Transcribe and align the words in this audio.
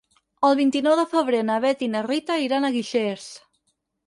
El 0.47 0.55
vint-i-nou 0.59 0.95
de 0.99 1.03
febrer 1.11 1.41
na 1.51 1.57
Bet 1.67 1.83
i 1.89 1.91
na 1.97 2.01
Rita 2.07 2.35
aniran 2.39 2.67
a 2.67 2.73
Guixers. 2.79 3.29